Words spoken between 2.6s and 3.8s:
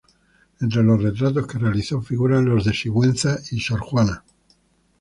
de Sigüenza y a